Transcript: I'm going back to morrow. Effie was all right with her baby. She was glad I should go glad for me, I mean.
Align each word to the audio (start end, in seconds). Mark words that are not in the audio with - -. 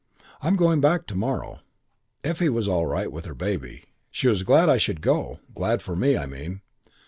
I'm 0.41 0.55
going 0.55 0.81
back 0.81 1.05
to 1.05 1.15
morrow. 1.15 1.59
Effie 2.23 2.49
was 2.49 2.67
all 2.67 2.87
right 2.87 3.11
with 3.11 3.25
her 3.25 3.35
baby. 3.35 3.83
She 4.09 4.27
was 4.27 4.41
glad 4.41 4.67
I 4.67 4.77
should 4.79 4.99
go 4.99 5.41
glad 5.53 5.83
for 5.83 5.95
me, 5.95 6.17
I 6.17 6.25
mean. 6.25 6.61